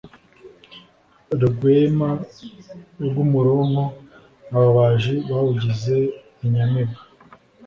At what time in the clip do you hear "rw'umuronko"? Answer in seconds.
3.05-3.83